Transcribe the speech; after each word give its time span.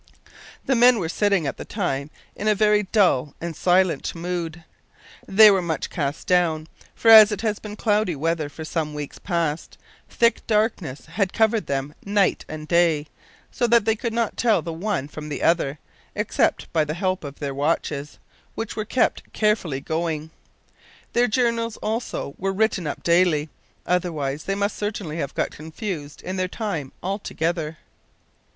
The 0.65 0.73
men 0.73 0.97
were 0.97 1.07
sitting 1.09 1.45
at 1.45 1.57
the 1.57 1.63
time 1.63 2.09
in 2.35 2.47
a 2.47 2.55
very 2.55 2.81
dull 2.91 3.35
and 3.39 3.55
silent 3.55 4.15
mood. 4.15 4.63
They 5.27 5.51
were 5.51 5.61
much 5.61 5.91
cast 5.91 6.25
down, 6.25 6.67
for 6.95 7.11
as 7.11 7.31
it 7.31 7.41
had 7.41 7.61
been 7.61 7.75
cloudy 7.75 8.15
weather 8.15 8.49
for 8.49 8.65
some 8.65 8.95
weeks 8.95 9.19
past, 9.19 9.77
thick 10.09 10.41
darkness 10.47 11.05
had 11.05 11.33
covered 11.33 11.67
them 11.67 11.93
night 12.03 12.45
and 12.49 12.67
day, 12.67 13.05
so 13.51 13.67
that 13.67 13.85
they 13.85 13.95
could 13.95 14.11
not 14.11 14.37
tell 14.37 14.63
the 14.63 14.73
one 14.73 15.07
from 15.07 15.29
the 15.29 15.43
other, 15.43 15.77
except 16.15 16.73
by 16.73 16.83
the 16.83 16.95
help 16.95 17.23
of 17.23 17.37
their 17.37 17.53
watches, 17.53 18.17
which 18.55 18.75
were 18.75 18.85
kept 18.85 19.31
carefully 19.33 19.81
going. 19.81 20.31
Their 21.13 21.27
journals, 21.27 21.77
also, 21.77 22.33
were 22.39 22.51
written 22.53 22.87
up 22.87 23.03
daily, 23.03 23.49
otherwise 23.85 24.45
they 24.45 24.55
must 24.55 24.77
certainly 24.77 25.17
have 25.17 25.35
got 25.35 25.51
confused 25.51 26.23
in 26.23 26.37
their 26.37 26.47
time 26.47 26.91
altogether! 27.03 27.77